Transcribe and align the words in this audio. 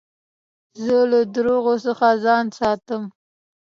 زه 0.83 0.97
له 1.11 1.19
درواغو 1.33 1.75
څخه 1.85 2.07
ځان 2.23 2.45
ساتم. 2.57 3.03